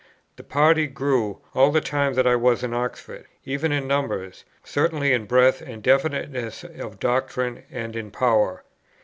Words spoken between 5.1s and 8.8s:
in breadth and definiteness of doctrine, and in power.